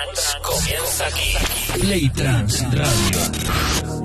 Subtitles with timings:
[0.00, 1.36] Trans comienza aquí.
[1.78, 3.99] Play Trans Radio.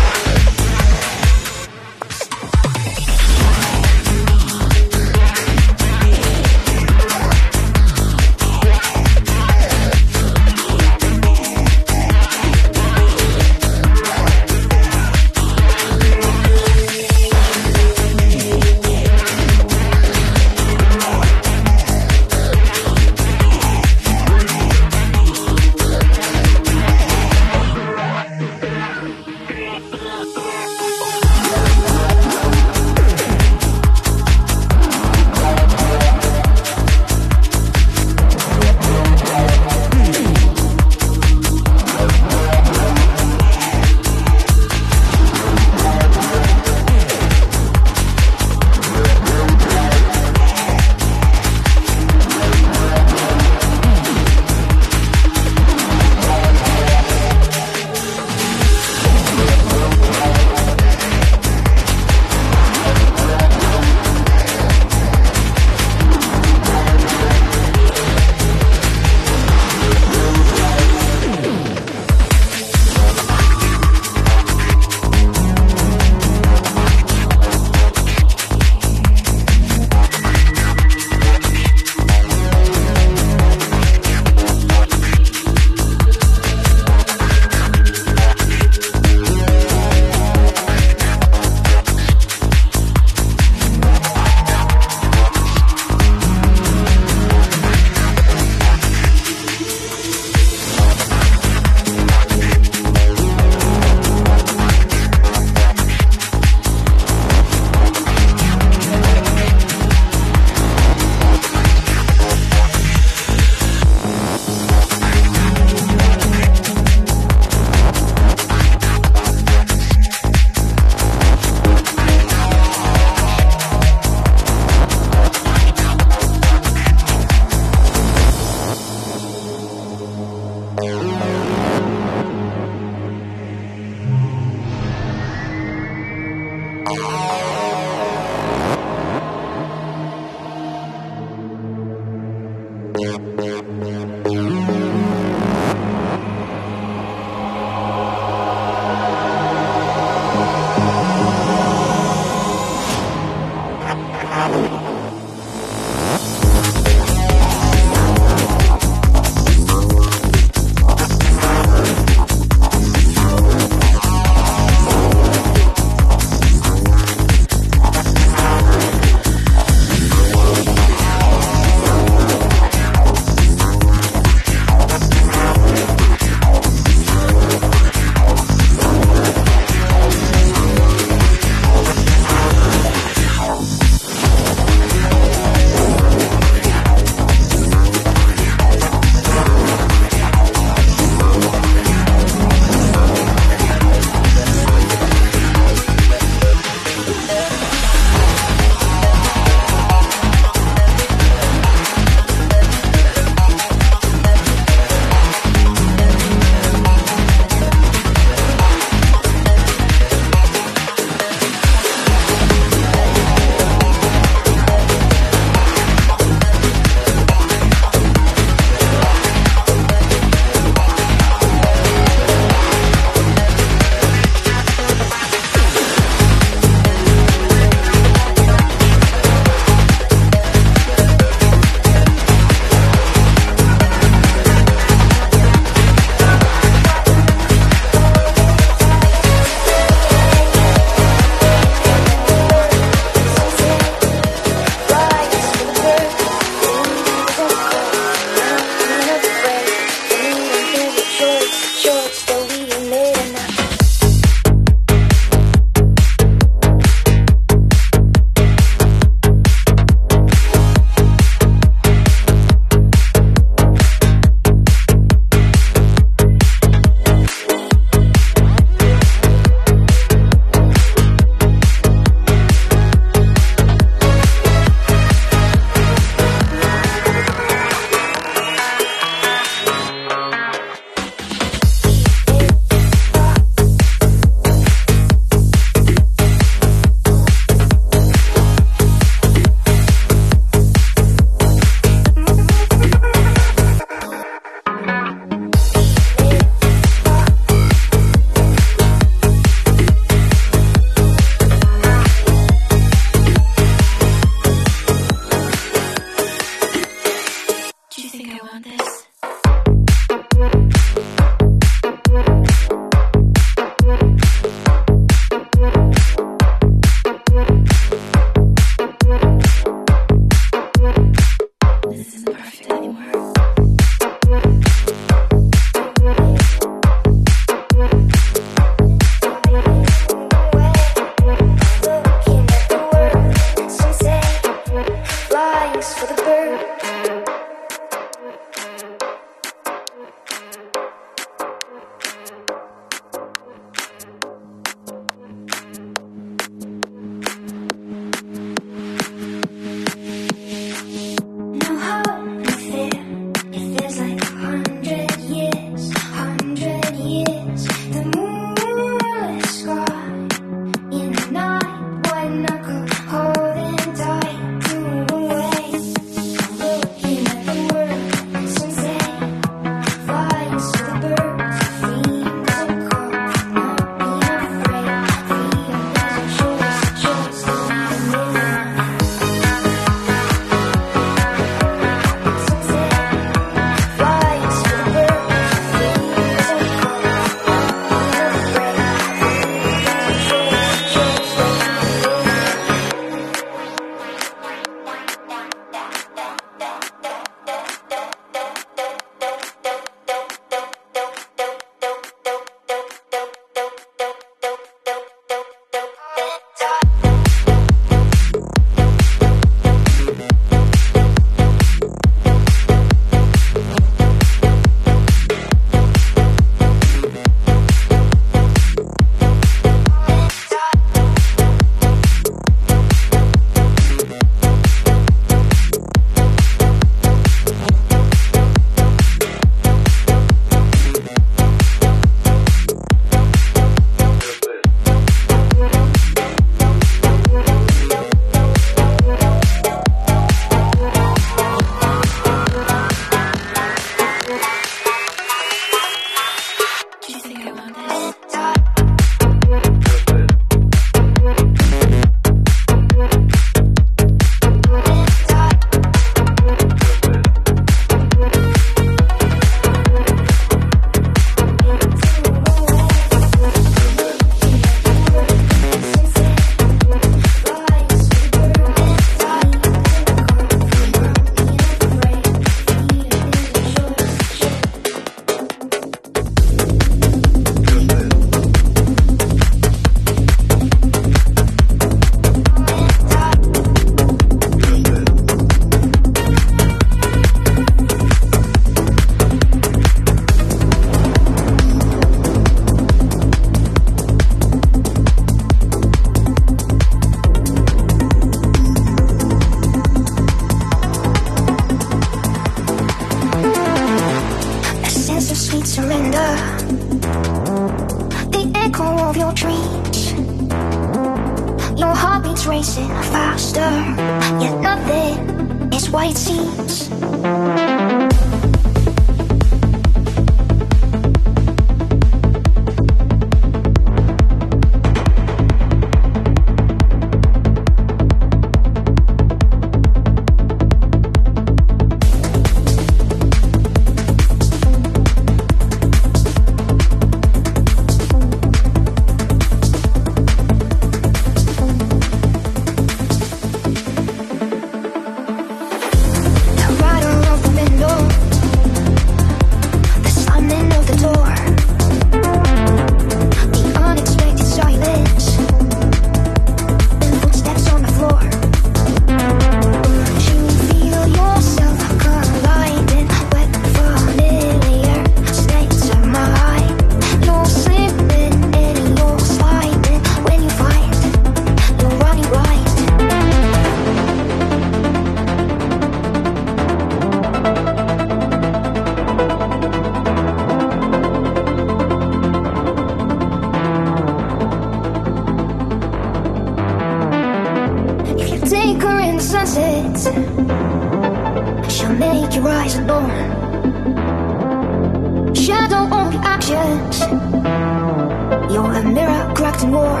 [599.46, 600.00] constructing war.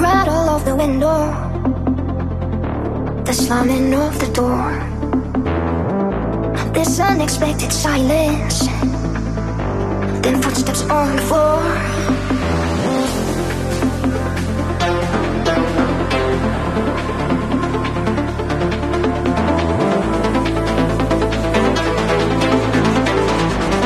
[0.00, 1.20] Rattle of the window,
[3.24, 4.70] the slamming of the door.
[6.72, 8.66] This unexpected silence,
[10.22, 11.62] then footsteps on the floor.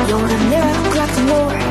[0.07, 1.68] You're a mirror, cracked war.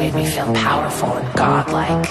[0.00, 2.09] Made me feel powerful and godlike.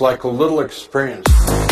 [0.00, 1.69] Like a little experience.